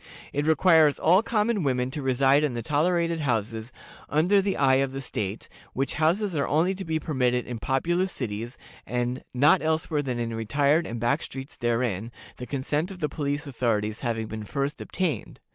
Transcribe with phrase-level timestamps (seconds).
[0.33, 3.71] It requires all common women to reside in the tolerated houses
[4.09, 8.11] "under the eye of the state," which houses are only to be permitted in populous
[8.11, 13.09] cities, and "not elsewhere than in retired and back streets therein, the consent of the
[13.09, 15.39] police authorities having been first obtained."